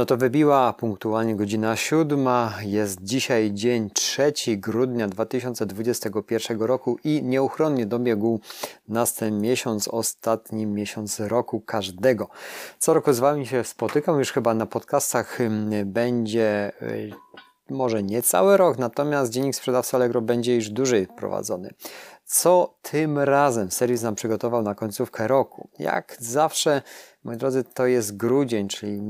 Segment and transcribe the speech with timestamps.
[0.00, 2.54] No to wybiła punktualnie godzina siódma.
[2.62, 8.40] Jest dzisiaj dzień 3 grudnia 2021 roku i nieuchronnie dobiegł
[8.88, 12.28] nas ten miesiąc, ostatni miesiąc roku każdego.
[12.78, 15.38] Co roku z Wami się spotykam, już chyba na podcastach
[15.84, 17.10] będzie y,
[17.70, 21.70] może nie cały rok, natomiast dziennik sprzedawcy Allegro będzie już dłużej prowadzony.
[22.24, 25.68] Co tym razem serwis nam przygotował na końcówkę roku?
[25.78, 26.82] Jak zawsze,
[27.24, 29.02] moi drodzy, to jest grudzień, czyli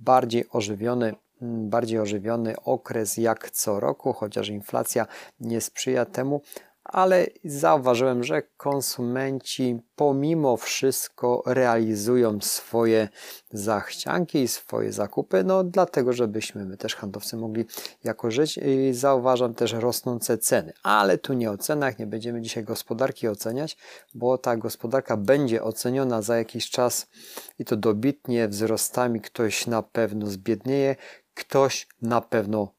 [0.00, 5.06] bardziej ożywiony, bardziej ożywiony okres jak co roku, chociaż inflacja
[5.40, 6.42] nie sprzyja temu,
[6.88, 13.08] ale zauważyłem, że konsumenci pomimo wszystko realizują swoje
[13.52, 17.64] zachcianki i swoje zakupy, no dlatego, żebyśmy my też handlowcy mogli
[18.04, 18.58] jako żyć.
[18.58, 23.76] I zauważam też rosnące ceny, ale tu nie o cenach, nie będziemy dzisiaj gospodarki oceniać,
[24.14, 27.06] bo ta gospodarka będzie oceniona za jakiś czas
[27.58, 30.96] i to dobitnie wzrostami ktoś na pewno zbiednieje,
[31.34, 32.77] ktoś na pewno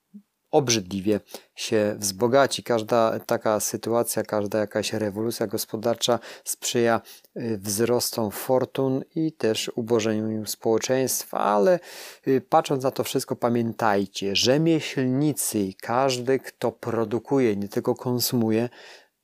[0.51, 1.19] obrzydliwie
[1.55, 2.63] się wzbogaci.
[2.63, 7.01] Każda taka sytuacja, każda jakaś rewolucja gospodarcza sprzyja
[7.37, 11.79] y, wzrostom fortun i też ubożeniu społeczeństwa, ale
[12.27, 18.69] y, patrząc na to wszystko, pamiętajcie, rzemieślnicy i każdy, kto produkuje, nie tylko konsumuje,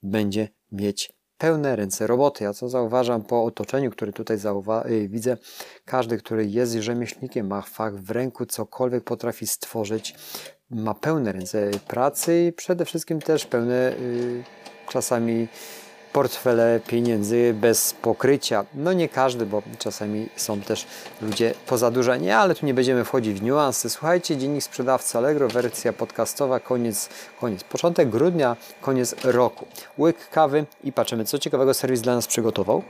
[0.04, 2.44] będzie mieć pełne ręce roboty.
[2.44, 4.38] Ja co zauważam po otoczeniu, które tutaj
[4.90, 5.38] y, widzę,
[5.86, 10.16] każdy, który jest rzemieślnikiem, ma fach w ręku, cokolwiek potrafi stworzyć,
[10.70, 14.44] ma pełne ręce pracy i przede wszystkim też pełne y,
[14.90, 15.48] czasami
[16.14, 18.66] portfele pieniędzy bez pokrycia.
[18.74, 20.86] No nie każdy, bo czasami są też
[21.22, 23.90] ludzie pozadłużeni, ale tu nie będziemy wchodzić w niuanse.
[23.90, 29.66] Słuchajcie, dziennik sprzedawcy Allegro, wersja podcastowa, koniec, koniec, początek grudnia, koniec roku.
[29.98, 32.84] Łyk kawy i patrzymy, co ciekawego serwis dla nas przygotował.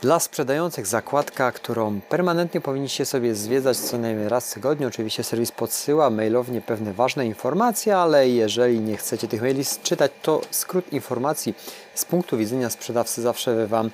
[0.00, 4.88] Dla sprzedających zakładka, którą permanentnie powinniście sobie zwiedzać co najmniej raz w tygodniu.
[4.88, 10.40] Oczywiście serwis podsyła mailownie pewne ważne informacje, ale jeżeli nie chcecie tych maili czytać, to
[10.50, 11.54] skrót informacji
[11.94, 13.90] z punktu widzenia sprzedawcy zawsze Wam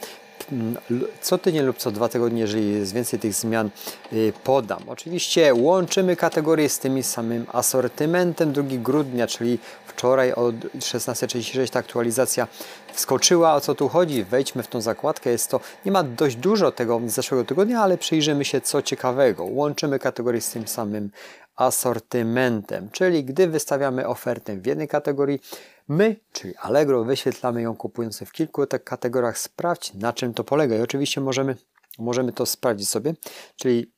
[1.21, 3.71] co tydzień lub co dwa tygodnie, jeżeli jest więcej tych zmian,
[4.13, 4.83] y, podam.
[4.89, 12.49] Oczywiście łączymy kategorie z tym samym asortymentem 2 grudnia, czyli wczoraj od 16.36 ta aktualizacja
[12.93, 13.55] wskoczyła.
[13.55, 14.25] O co tu chodzi?
[14.25, 15.31] Wejdźmy w tą zakładkę.
[15.31, 19.45] Jest to, nie ma dość dużo tego z zeszłego tygodnia, ale przyjrzymy się co ciekawego.
[19.45, 21.11] Łączymy kategorie z tym samym
[21.57, 25.41] asortymentem, czyli gdy wystawiamy ofertę w jednej kategorii,
[25.89, 29.39] My, czyli Allegro, wyświetlamy ją kupując w kilku tak kategoriach.
[29.39, 30.77] Sprawdź, na czym to polega.
[30.77, 31.57] I oczywiście możemy,
[31.99, 33.15] możemy to sprawdzić sobie,
[33.57, 33.93] czyli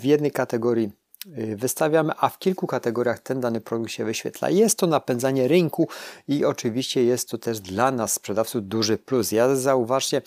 [0.00, 0.92] w jednej kategorii
[1.38, 4.50] y, wystawiamy, a w kilku kategoriach ten dany produkt się wyświetla.
[4.50, 5.88] Jest to napędzanie rynku
[6.28, 9.32] i oczywiście jest to też dla nas, sprzedawców, duży plus.
[9.32, 10.22] Ja zauważcie,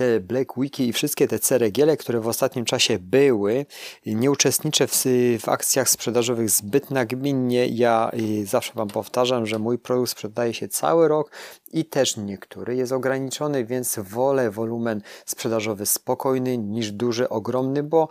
[0.00, 3.66] te Black Wiki i wszystkie te ceregiele, które w ostatnim czasie były,
[4.06, 5.04] nie uczestniczę w,
[5.40, 7.66] w akcjach sprzedażowych zbyt nagminnie.
[7.66, 8.10] Ja
[8.44, 11.30] zawsze Wam powtarzam, że mój produkt sprzedaje się cały rok
[11.72, 18.08] i też niektóry jest ograniczony, więc wolę wolumen sprzedażowy spokojny niż duży, ogromny, bo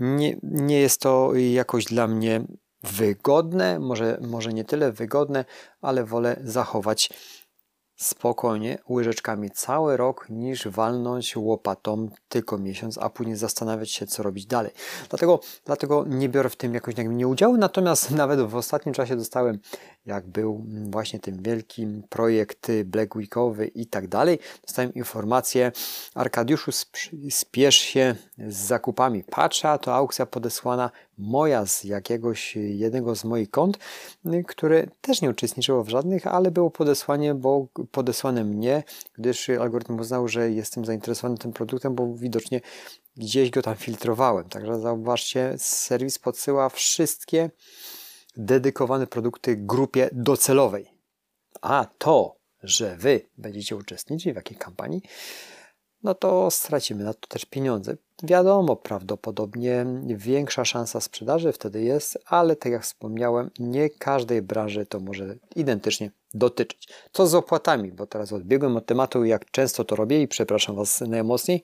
[0.00, 2.44] nie, nie jest to jakoś dla mnie
[2.82, 5.44] wygodne, może, może nie tyle wygodne,
[5.80, 7.10] ale wolę zachować
[8.00, 14.46] spokojnie łyżeczkami cały rok, niż walnąć łopatą tylko miesiąc, a później zastanawiać się, co robić
[14.46, 14.72] dalej.
[15.08, 19.58] Dlatego, dlatego nie biorę w tym jakoś nie udziału, natomiast nawet w ostatnim czasie dostałem,
[20.06, 25.72] jak był właśnie ten wielki projekt Black Weekowy i tak dalej, dostałem informację,
[26.14, 26.70] Arkadiuszu
[27.30, 29.24] spiesz się z zakupami.
[29.24, 30.90] Patrzę, a to aukcja podesłana
[31.20, 33.78] moja z jakiegoś jednego z moich kont,
[34.46, 38.82] które też nie uczestniczyło w żadnych, ale było podesłanie, bo podesłane mnie,
[39.18, 42.60] gdyż algorytm uznał, że jestem zainteresowany tym produktem, bo widocznie
[43.16, 44.48] gdzieś go tam filtrowałem.
[44.48, 47.50] Także zauważcie, serwis podsyła wszystkie
[48.36, 50.90] dedykowane produkty grupie docelowej.
[51.60, 55.02] A to, że Wy będziecie uczestniczyć w jakiej kampanii,
[56.02, 57.96] no to stracimy na to też pieniądze.
[58.22, 65.00] Wiadomo, prawdopodobnie większa szansa sprzedaży wtedy jest, ale tak jak wspomniałem, nie każdej branży to
[65.00, 66.88] może identycznie dotyczyć.
[67.12, 67.92] Co z opłatami?
[67.92, 71.62] Bo teraz odbiegłem od tematu, jak często to robię i przepraszam Was najmocniej.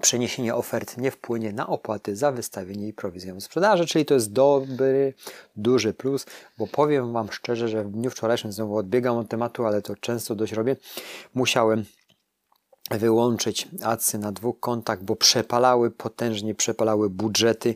[0.00, 5.14] Przeniesienie ofert nie wpłynie na opłaty za wystawienie i prowizję sprzedaży, czyli to jest dobry,
[5.56, 6.26] duży plus,
[6.58, 10.34] bo powiem Wam szczerze, że w dniu wczorajszym znowu odbiegam od tematu, ale to często
[10.34, 10.76] dość robię.
[11.34, 11.84] Musiałem
[12.98, 17.74] wyłączyć acy na dwóch kontach, bo przepalały, potężnie przepalały budżety.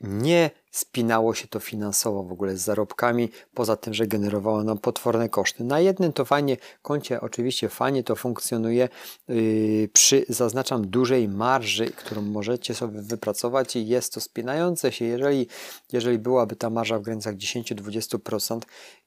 [0.00, 5.28] Nie spinało się to finansowo w ogóle z zarobkami, poza tym, że generowało nam potworne
[5.28, 5.64] koszty.
[5.64, 8.88] Na jednym to fajnie koncie, oczywiście fajnie to funkcjonuje
[9.28, 15.04] yy, przy, zaznaczam, dużej marży, którą możecie sobie wypracować i jest to spinające się.
[15.04, 15.46] Jeżeli,
[15.92, 18.60] jeżeli byłaby ta marża w granicach 10-20%,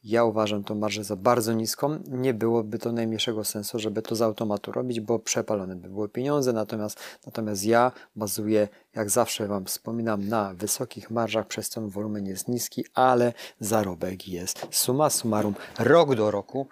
[0.03, 1.99] ja uważam tą marżę za bardzo niską.
[2.07, 6.53] Nie byłoby to najmniejszego sensu, żeby to z automatu robić, bo przepalone by były pieniądze.
[6.53, 12.47] Natomiast, natomiast ja bazuję, jak zawsze Wam wspominam, na wysokich marżach, przez ten wolumen jest
[12.47, 16.67] niski, ale zarobek jest suma summarum rok do roku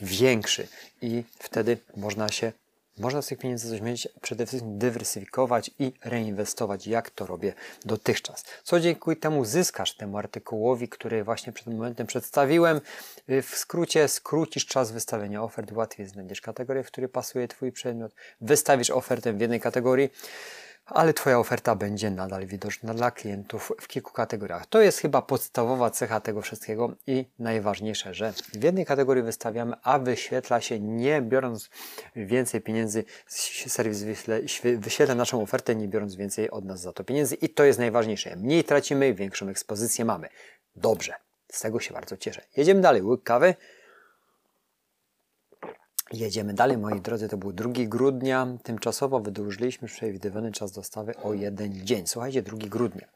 [0.00, 0.68] większy
[1.02, 2.52] i wtedy można się
[2.98, 7.52] można z tych pieniędzy coś mieć, przede wszystkim dywersyfikować i reinwestować, jak to robię
[7.84, 8.44] dotychczas.
[8.64, 12.80] Co dzięki temu zyskasz temu artykułowi, który właśnie przed momentem przedstawiłem.
[13.28, 18.90] W skrócie skrócisz czas wystawienia ofert, łatwiej znajdziesz kategorię, w której pasuje Twój przedmiot, wystawisz
[18.90, 20.10] ofertę w jednej kategorii
[20.90, 24.66] ale Twoja oferta będzie nadal widoczna dla klientów w kilku kategoriach.
[24.66, 29.98] To jest chyba podstawowa cecha tego wszystkiego i najważniejsze, że w jednej kategorii wystawiamy, a
[29.98, 31.70] wyświetla się nie biorąc
[32.16, 33.04] więcej pieniędzy,
[33.66, 34.04] serwis
[34.78, 38.36] wyświetla naszą ofertę, nie biorąc więcej od nas za to pieniędzy i to jest najważniejsze.
[38.36, 40.28] Mniej tracimy, większą ekspozycję mamy.
[40.76, 41.14] Dobrze,
[41.52, 42.42] z tego się bardzo cieszę.
[42.56, 43.54] Jedziemy dalej, łyk kawy.
[46.12, 48.46] Jedziemy dalej, moi drodzy, to był 2 grudnia.
[48.62, 52.06] Tymczasowo wydłużyliśmy przewidywany czas dostawy o jeden dzień.
[52.06, 53.06] Słuchajcie, 2 grudnia.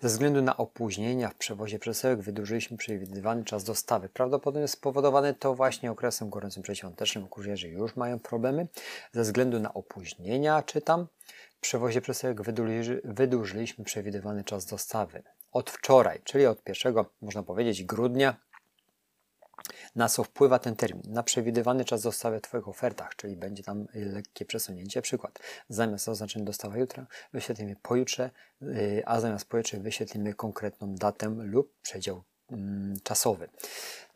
[0.00, 4.08] Ze względu na opóźnienia w przewozie przesyłek wydłużyliśmy przewidywany czas dostawy.
[4.08, 7.28] Prawdopodobnie spowodowane to właśnie okresem gorącym przedświątecznym.
[7.28, 8.66] Kurierzy już mają problemy.
[9.12, 11.06] Ze względu na opóźnienia, czytam,
[11.56, 12.42] w przewozie przesyłek
[13.04, 15.22] wydłużyliśmy przewidywany czas dostawy.
[15.52, 18.36] Od wczoraj, czyli od 1, można powiedzieć, grudnia
[19.96, 21.02] na co wpływa ten termin?
[21.12, 25.02] Na przewidywany czas dostawy w Twoich ofertach, czyli będzie tam lekkie przesunięcie.
[25.02, 25.38] Przykład,
[25.68, 28.30] zamiast oznaczenia dostawa jutra, wyświetlimy pojutrze,
[28.62, 32.22] y, a zamiast pojutrze wyświetlimy konkretną datę lub przedział
[33.02, 33.48] czasowy.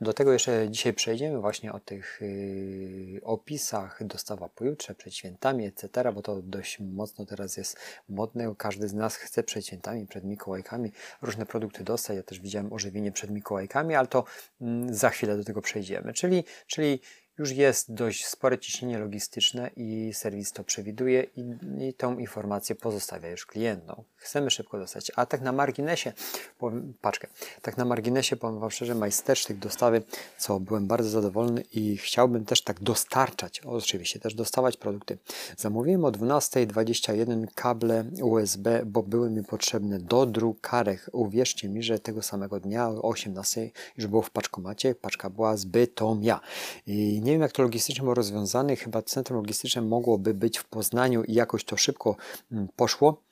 [0.01, 6.13] Do tego jeszcze dzisiaj przejdziemy właśnie o tych yy, opisach dostawa pojutrze, przed świętami, etc.,
[6.15, 7.77] bo to dość mocno teraz jest
[8.09, 8.55] modne.
[8.59, 10.93] Każdy z nas chce przed świętami, przed Mikołajkami
[11.23, 12.17] różne produkty dostać.
[12.17, 14.25] Ja też widziałem ożywienie przed Mikołajkami, ale to
[14.61, 16.13] yy, za chwilę do tego przejdziemy.
[16.13, 17.01] Czyli, czyli
[17.39, 21.55] już jest dość spore ciśnienie logistyczne i serwis to przewiduje i,
[21.89, 24.05] i tą informację pozostawia już klientom.
[24.17, 25.13] Chcemy szybko dostać.
[25.17, 26.13] A tak na marginesie,
[26.59, 27.29] powiem, paczkę,
[27.63, 30.03] tak na marginesie powiem Wam szczerze, majstersztyk dostawy,
[30.39, 35.19] co byłem bardzo zadowolony i chciałbym też tak dostarczać, oczywiście też dostawać produkty.
[35.57, 41.11] Zamówiłem o 12.21 kable USB, bo były mi potrzebne do drukarek.
[41.13, 45.65] Uwierzcie mi, że tego samego dnia o 18 już było w paczkomacie, paczka była z
[45.65, 46.41] Bytomia.
[46.87, 51.23] I nie wiem jak to logistycznie było rozwiązane, chyba centrum logistyczne mogłoby być w Poznaniu
[51.25, 52.17] i jakoś to szybko
[52.53, 53.23] mm, poszło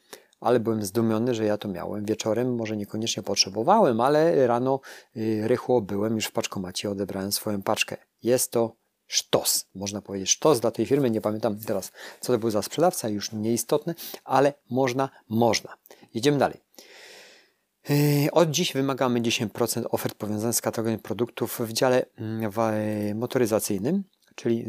[0.40, 2.54] ale byłem zdumiony, że ja to miałem wieczorem.
[2.54, 4.80] Może niekoniecznie potrzebowałem, ale rano
[5.16, 7.96] y, rychło byłem już w paczkomacie, odebrałem swoją paczkę.
[8.22, 8.76] Jest to
[9.06, 11.10] sztos, można powiedzieć sztos dla tej firmy.
[11.10, 13.94] Nie pamiętam teraz, co to był za sprzedawca, już nieistotne,
[14.24, 15.74] ale można, można.
[16.14, 16.60] Jedziemy dalej.
[17.90, 24.04] Y, od dziś wymagamy 10% ofert powiązanych z kategorią produktów w dziale mm, motoryzacyjnym,
[24.34, 24.64] czyli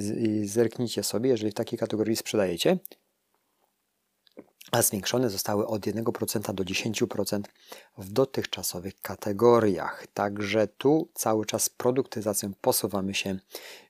[0.47, 2.77] zerknijcie sobie, jeżeli w takiej kategorii sprzedajecie,
[4.71, 7.41] a zwiększone zostały od 1% do 10%
[7.97, 10.07] w dotychczasowych kategoriach.
[10.13, 13.39] Także tu cały czas produktyzacją posuwamy się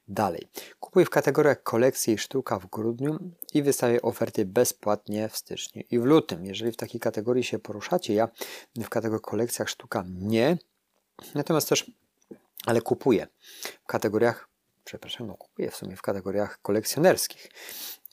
[0.07, 0.47] dalej.
[0.79, 3.19] Kupuj w kategoriach kolekcji i sztuka w grudniu
[3.53, 6.45] i wystawię oferty bezpłatnie w styczniu i w lutym.
[6.45, 8.29] Jeżeli w takiej kategorii się poruszacie, ja
[8.75, 10.57] w kategorii kolekcjach sztuka nie,
[11.35, 11.91] natomiast też,
[12.65, 13.27] ale kupuję
[13.83, 14.49] w kategoriach
[14.83, 17.49] przepraszam, no kupuję w sumie w kategoriach kolekcjonerskich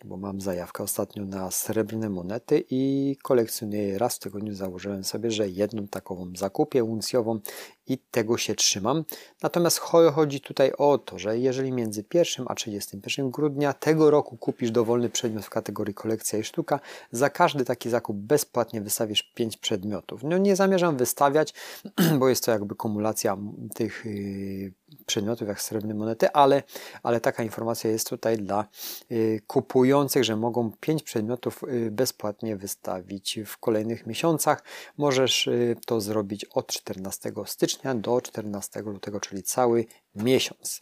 [0.05, 4.55] bo mam zajawkę ostatnio na srebrne monety i kolekcjonuję raz w tygodniu.
[4.55, 7.41] Założyłem sobie, że jedną takową zakupię uncjową
[7.89, 9.05] i tego się trzymam.
[9.43, 14.71] Natomiast chodzi tutaj o to, że jeżeli między 1 a 31 grudnia tego roku kupisz
[14.71, 16.81] dowolny przedmiot w kategorii kolekcja i sztuka,
[17.13, 20.23] za każdy taki zakup bezpłatnie wystawisz 5 przedmiotów.
[20.23, 21.55] No nie zamierzam wystawiać,
[22.19, 23.37] bo jest to jakby kumulacja
[23.75, 24.73] tych yy,
[25.07, 26.63] przedmiotów jak srebrne monety, ale,
[27.03, 28.67] ale taka informacja jest tutaj dla
[29.11, 29.41] yy,
[30.25, 34.65] że mogą 5 przedmiotów yy, bezpłatnie wystawić w kolejnych miesiącach.
[34.97, 35.49] Możesz
[35.87, 40.81] to zrobić od 14 stycznia do 14 lutego, czyli cały miesiąc.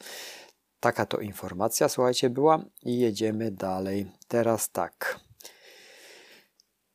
[0.80, 4.06] Taka to informacja, słuchajcie, była i jedziemy dalej.
[4.28, 5.20] Teraz tak.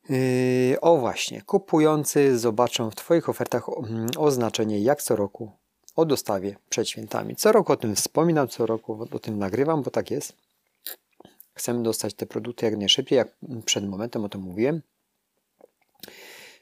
[0.08, 5.52] Yy, o właśnie, kupujący zobaczą w Twoich ofertach mm, oznaczenie jak co roku
[5.96, 7.36] o dostawie przed świętami.
[7.36, 10.32] Co roku o tym wspominam, co roku o tym nagrywam, bo tak jest.
[11.62, 13.28] Chcemy dostać te produkty jak najszybciej, jak
[13.64, 14.82] przed momentem o tym mówiłem.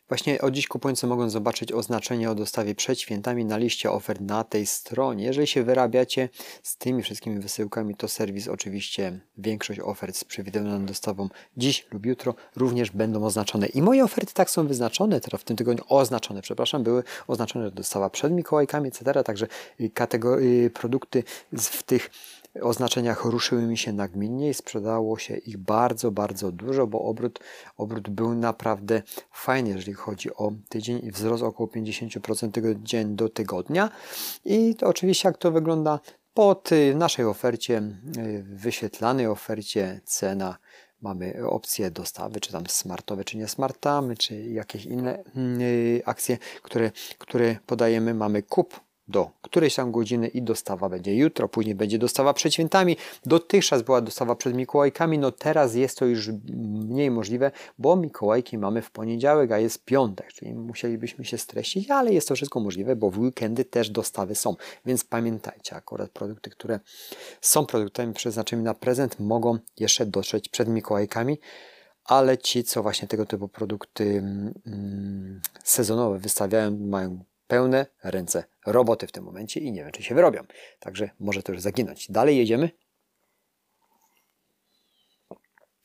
[0.08, 4.44] Właśnie od dziś kupujący mogą zobaczyć oznaczenie o dostawie przed świętami na liście ofert na
[4.44, 5.24] tej stronie.
[5.24, 6.28] Jeżeli się wyrabiacie
[6.62, 12.34] z tymi wszystkimi wysyłkami, to serwis oczywiście większość ofert z przewidywaną dostawą dziś lub jutro
[12.56, 13.66] również będą oznaczone.
[13.66, 18.10] I moje oferty tak są wyznaczone, teraz w tym tygodniu oznaczone, przepraszam, były oznaczone, dostawa
[18.10, 19.24] przed Mikołajkami, etc.
[19.24, 19.46] Także
[19.94, 22.10] kategorie, produkty w tych
[22.62, 27.40] oznaczeniach ruszyły mi się nagminnie i sprzedało się ich bardzo, bardzo dużo, bo obrót,
[27.76, 29.02] obrót był naprawdę
[29.32, 33.90] fajny, jeżeli chodzi o tydzień i wzrost około 50% tydzień do tygodnia.
[34.44, 36.00] I to oczywiście jak to wygląda
[36.34, 37.82] pod naszej ofercie,
[38.42, 40.58] wyświetlanej ofercie cena
[41.00, 45.24] mamy opcje dostawy, czy tam smartowe, czy nie smartamy, czy jakieś inne
[46.04, 48.14] akcje, które, które podajemy.
[48.14, 48.80] Mamy kup
[49.10, 52.96] do którejś tam godziny i dostawa będzie jutro, później będzie dostawa przed świętami.
[53.26, 56.28] Dotychczas była dostawa przed Mikołajkami, no teraz jest to już
[56.88, 62.12] mniej możliwe, bo Mikołajki mamy w poniedziałek, a jest piątek, czyli musielibyśmy się streścić, ale
[62.12, 64.56] jest to wszystko możliwe, bo w weekendy też dostawy są.
[64.86, 66.80] Więc pamiętajcie, akurat produkty, które
[67.40, 71.38] są produktami przeznaczonymi na prezent, mogą jeszcze dotrzeć przed Mikołajkami
[72.10, 74.04] ale ci, co właśnie tego typu produkty
[74.66, 80.14] mm, sezonowe wystawiają, mają pełne ręce roboty w tym momencie i nie wiem, czy się
[80.14, 80.44] wyrobią.
[80.80, 82.10] Także może to już zaginąć.
[82.10, 82.70] Dalej jedziemy.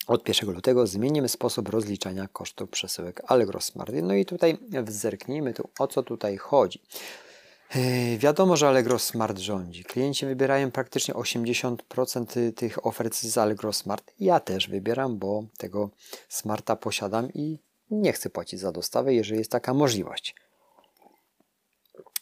[0.07, 3.91] Od 1 lutego zmienimy sposób rozliczania kosztów przesyłek Allegro Smart.
[4.03, 4.57] No i tutaj
[4.87, 6.81] zerknijmy tu, o co tutaj chodzi.
[7.75, 9.83] Yy, wiadomo, że Allegro Smart rządzi.
[9.83, 14.13] Klienci wybierają praktycznie 80% tych ofert z Allegro Smart.
[14.19, 15.89] Ja też wybieram, bo tego
[16.29, 17.59] Smarta posiadam i
[17.91, 20.35] nie chcę płacić za dostawę, jeżeli jest taka możliwość.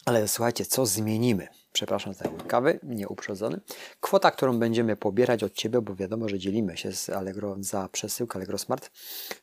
[0.05, 1.47] Ale słuchajcie, co zmienimy?
[1.73, 3.59] Przepraszam za kawy, nieuprzedzony.
[3.99, 8.35] Kwota, którą będziemy pobierać od Ciebie, bo wiadomo, że dzielimy się z Allegro za przesyłkę
[8.35, 8.91] Allegro Smart.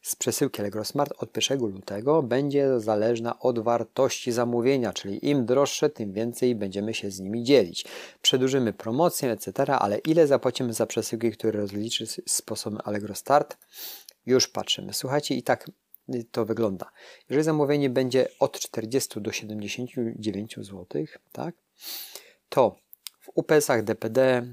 [0.02, 5.90] Z przesyłki Allegro Smart od 1 lutego będzie zależna od wartości zamówienia, czyli im droższe,
[5.90, 7.84] tym więcej będziemy się z nimi dzielić.
[8.22, 13.56] Przedłużymy promocję, etc., ale ile zapłacimy za przesyłki, które rozliczy sposobem Allegro Start?
[14.26, 14.92] Już patrzymy.
[14.94, 15.70] Słuchajcie, i tak
[16.30, 16.90] to wygląda.
[17.28, 20.86] Jeżeli zamówienie będzie od 40 do 79 zł,
[21.32, 21.54] tak,
[22.48, 22.76] to
[23.20, 24.46] w UPS-ach DPD,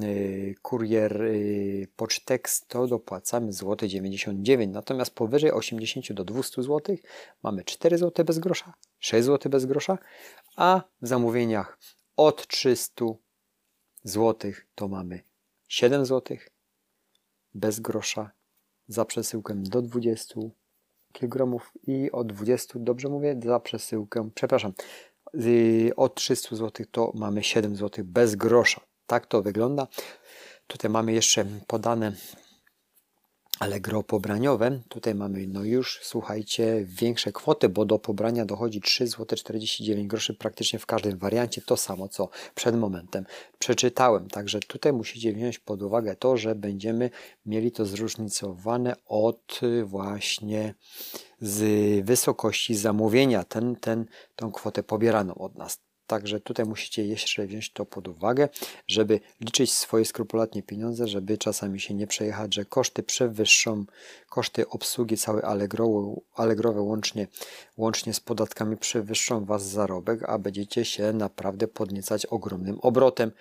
[0.00, 6.96] yy, kurier, yy, pocztekst to dopłacamy złoty 99, natomiast powyżej 80 do 200 zł
[7.42, 9.98] mamy 4 zł bez grosza, 6 zł bez grosza,
[10.56, 11.78] a w zamówieniach
[12.16, 13.04] od 300
[14.04, 15.22] zł to mamy
[15.68, 16.36] 7 zł
[17.54, 18.30] bez grosza
[18.88, 20.34] za przesyłkę do 20
[21.14, 24.72] kg i o 20, dobrze mówię, za przesyłkę, przepraszam,
[25.96, 28.80] od 300 zł to mamy 7 zł bez grosza.
[29.06, 29.86] Tak to wygląda.
[30.66, 32.12] Tutaj mamy jeszcze podane
[33.60, 34.80] Allegro pobraniowe.
[34.88, 40.34] Tutaj mamy no już, słuchajcie, większe kwoty, bo do pobrania dochodzi 3 zł 49 groszy
[40.34, 41.62] praktycznie w każdym wariancie.
[41.62, 43.26] To samo, co przed momentem
[43.58, 44.28] przeczytałem.
[44.28, 47.10] Także tutaj musicie wziąć pod uwagę to, że będziemy
[47.46, 50.74] mieli to zróżnicowane od właśnie
[51.40, 54.06] z wysokości zamówienia, ten, ten,
[54.36, 55.83] tą kwotę pobieraną od nas.
[56.06, 58.48] Także tutaj musicie jeszcze wziąć to pod uwagę,
[58.86, 63.84] żeby liczyć swoje skrupulatnie pieniądze, żeby czasami się nie przejechać, że koszty przewyższą
[64.28, 67.26] koszty obsługi całej Allegro, Allegrowe łącznie,
[67.76, 73.32] łącznie z podatkami przewyższą Was zarobek, a będziecie się naprawdę podniecać ogromnym obrotem,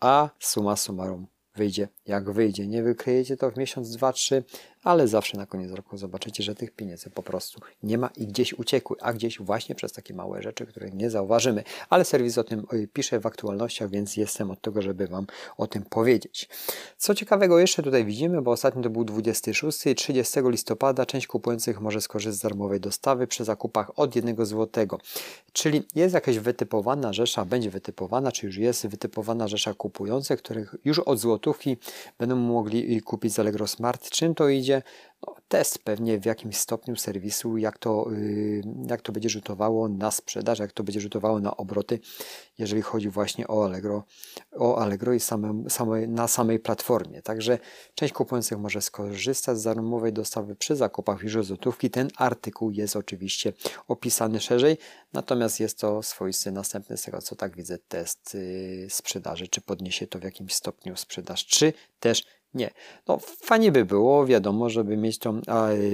[0.00, 2.66] a suma summarum wyjdzie jak wyjdzie.
[2.66, 4.44] Nie wykryjecie to w miesiąc, dwa, trzy,
[4.84, 8.52] ale zawsze na koniec roku zobaczycie, że tych pieniędzy po prostu nie ma i gdzieś
[8.52, 11.64] uciekły, a gdzieś właśnie przez takie małe rzeczy, które nie zauważymy.
[11.90, 15.26] Ale serwis o tym pisze w aktualnościach, więc jestem od tego, żeby Wam
[15.56, 16.48] o tym powiedzieć.
[16.98, 22.00] Co ciekawego jeszcze tutaj widzimy, bo ostatnio to był 26, 30 listopada część kupujących może
[22.00, 24.86] skorzystać z darmowej dostawy przy zakupach od 1 zł.
[25.52, 30.98] Czyli jest jakaś wytypowana rzesza, będzie wytypowana, czy już jest wytypowana rzesza kupujących, których już
[30.98, 31.76] od złotówki
[32.18, 34.10] będą mogli kupić z Allegro Smart.
[34.10, 34.73] Czym to idzie?
[35.26, 40.10] No, test pewnie w jakimś stopniu serwisu, jak to, y, jak to będzie rzutowało na
[40.10, 42.00] sprzedaż, jak to będzie rzutowało na obroty,
[42.58, 44.04] jeżeli chodzi właśnie o Allegro,
[44.52, 47.22] o Allegro i same, same, na samej platformie.
[47.22, 47.58] Także
[47.94, 51.90] część kupujących może skorzystać z darmowej dostawy przy zakupach już złotówki.
[51.90, 53.52] Ten artykuł jest oczywiście
[53.88, 54.78] opisany szerzej,
[55.12, 60.06] natomiast jest to swoisty następny z tego, co tak widzę, test y, sprzedaży, czy podniesie
[60.06, 62.24] to w jakimś stopniu sprzedaż, czy też
[62.54, 62.70] nie.
[63.08, 65.40] No fajnie by było, wiadomo, żeby mieć tą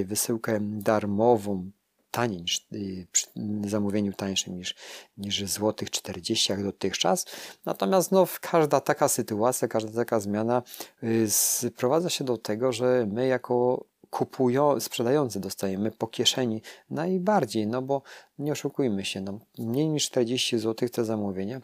[0.05, 1.71] wysyłkę darmową
[2.11, 3.27] taniej niż y, przy
[3.67, 4.75] zamówieniu tańszym niż,
[5.19, 7.27] niż złotych 40 jak dotychczas.
[7.65, 10.63] Natomiast no, każda taka sytuacja, każda taka zmiana
[11.03, 17.83] y, sprowadza się do tego, że my jako kupują, sprzedający dostajemy po kieszeni najbardziej, no
[17.83, 18.03] bo
[18.39, 21.61] nie oszukujmy się, no, mniej niż 40 zł za zamówienie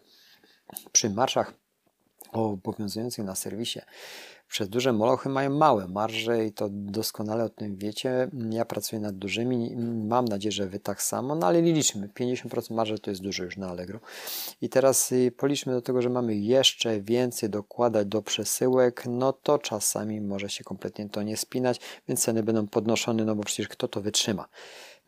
[0.93, 1.55] przy marszach
[2.33, 3.81] obowiązujących na serwisie
[4.49, 8.31] przez duże molochy mają małe marże i to doskonale o tym wiecie.
[8.50, 9.76] Ja pracuję nad dużymi,
[10.09, 13.57] mam nadzieję, że Wy tak samo, no ale liczmy, 50% marży to jest dużo już
[13.57, 14.00] na Allegro.
[14.61, 19.59] I teraz y, policzmy do tego, że mamy jeszcze więcej dokładać do przesyłek, no to
[19.59, 23.88] czasami może się kompletnie to nie spinać, więc ceny będą podnoszone, no bo przecież kto
[23.88, 24.49] to wytrzyma.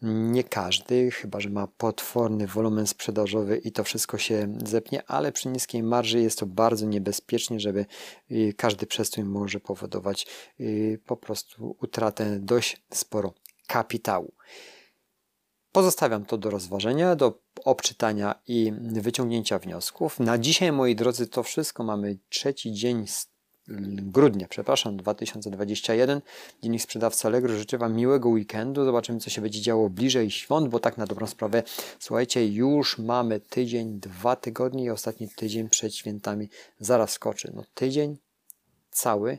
[0.03, 5.49] Nie każdy, chyba że ma potworny wolumen sprzedażowy i to wszystko się zepnie, ale przy
[5.49, 7.87] niskiej marży jest to bardzo niebezpiecznie, żeby
[8.31, 10.27] y, każdy przestój może powodować
[10.61, 13.35] y, po prostu utratę dość sporo
[13.67, 14.33] kapitału.
[15.73, 20.21] Pozostawiam to do rozważenia, do obczytania i wyciągnięcia wniosków.
[20.21, 21.85] Na dzisiaj, moi drodzy, to wszystko.
[21.85, 23.07] Mamy trzeci dzień
[24.13, 26.21] grudnia, przepraszam, 2021.
[26.63, 27.59] Dziennik Sprzedawca Allegro.
[27.59, 28.85] Życzę Wam miłego weekendu.
[28.85, 31.63] Zobaczymy, co się będzie działo bliżej świąt, bo tak na dobrą sprawę,
[31.99, 36.49] słuchajcie, już mamy tydzień, dwa tygodnie i ostatni tydzień przed świętami
[36.81, 37.53] zaraz skoczy.
[37.55, 38.17] No tydzień
[38.91, 39.39] cały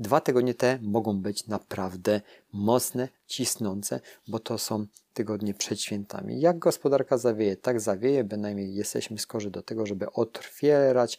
[0.00, 2.20] Dwa tygodnie te mogą być naprawdę
[2.52, 6.40] mocne, cisnące, bo to są tygodnie przed świętami.
[6.40, 11.18] Jak gospodarka zawieje, tak zawieje, bynajmniej jesteśmy skorzy do tego, żeby otwierać,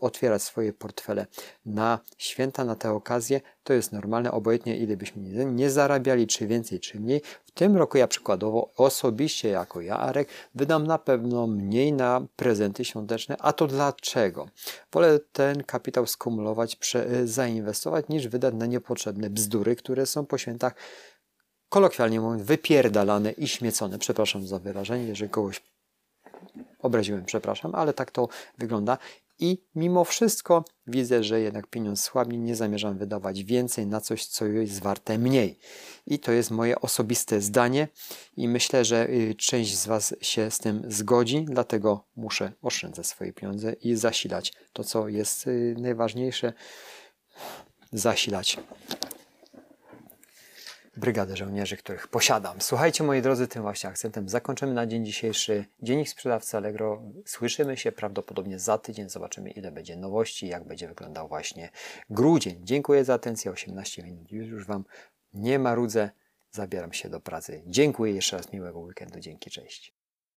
[0.00, 1.26] otwierać swoje portfele
[1.66, 3.40] na święta, na te okazje.
[3.64, 7.22] To jest normalne, obojętnie ile byśmy nie, zarabiali, czy więcej, czy mniej.
[7.44, 12.84] W tym roku ja przykładowo osobiście jako ja, Arek, wydam na pewno mniej na prezenty
[12.84, 13.36] świąteczne.
[13.38, 14.48] A to dlaczego?
[14.92, 20.65] Wolę ten kapitał skumulować, prze, zainwestować, niż wydać na niepotrzebne bzdury, które są po świętach
[21.68, 23.98] kolokwialnie mówiąc, wypierdalane i śmiecone.
[23.98, 25.62] Przepraszam za wyrażenie, jeżeli kogoś
[26.78, 28.98] obraziłem, przepraszam, ale tak to wygląda.
[29.38, 34.46] I mimo wszystko widzę, że jednak pieniądz słabnie, nie zamierzam wydawać więcej na coś, co
[34.46, 35.58] jest warte mniej.
[36.06, 37.88] I to jest moje osobiste zdanie
[38.36, 43.32] i myślę, że y, część z Was się z tym zgodzi, dlatego muszę oszczędzać swoje
[43.32, 46.52] pieniądze i zasilać to, co jest y, najważniejsze,
[47.92, 48.58] zasilać
[50.96, 52.60] brygadę żołnierzy, których posiadam.
[52.60, 57.02] Słuchajcie, moi drodzy, tym właśnie akcentem zakończymy na dzień dzisiejszy Dziennik Sprzedawcy Allegro.
[57.26, 59.08] Słyszymy się prawdopodobnie za tydzień.
[59.08, 61.70] Zobaczymy, ile będzie nowości, jak będzie wyglądał właśnie
[62.10, 62.60] grudzień.
[62.62, 63.50] Dziękuję za atencję.
[63.50, 64.84] 18 minut już Wam
[65.32, 66.10] nie marudzę.
[66.50, 67.62] Zabieram się do pracy.
[67.66, 68.52] Dziękuję jeszcze raz.
[68.52, 69.20] Miłego weekendu.
[69.20, 69.95] Dzięki, cześć.